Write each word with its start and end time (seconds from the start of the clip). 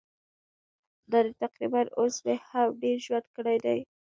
دا 1.11 1.19
دی 1.25 1.33
تقریباً 1.43 1.81
اوس 1.99 2.15
مې 2.25 2.35
هم 2.47 2.69
ډېر 2.81 2.97
ژوند 3.05 3.25
کړی 3.35 3.57
دی. 3.65 3.79